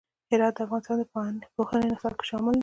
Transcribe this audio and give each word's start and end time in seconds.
هرات 0.29 0.53
د 0.57 0.59
افغانستان 0.67 0.97
د 1.41 1.43
پوهنې 1.55 1.85
نصاب 1.91 2.13
کې 2.19 2.25
شامل 2.29 2.53
دی. 2.55 2.59